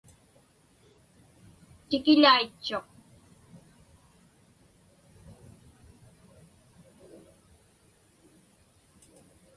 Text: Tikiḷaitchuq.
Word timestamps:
Tikiḷaitchuq. 1.87 2.87